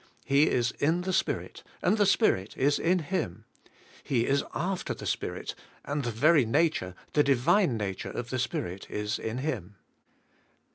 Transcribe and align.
He 0.25 0.49
is 0.49 0.71
in 0.79 1.01
the 1.01 1.13
Spirit 1.13 1.61
and 1.83 1.99
the 1.99 2.07
Spirit 2.07 2.57
is 2.57 2.79
in 2.79 2.97
him. 3.13 3.45
He 4.03 4.25
is 4.25 4.43
after 4.55 4.95
the 4.95 5.05
Spirit 5.05 5.53
and 5.85 6.03
the 6.03 6.09
very 6.09 6.43
nature, 6.43 6.95
the 7.13 7.23
divine 7.23 7.77
nature 7.77 8.09
of 8.09 8.31
the 8.31 8.39
Spirit 8.39 8.89
is 8.89 9.19
in 9.19 9.37
him. 9.37 9.75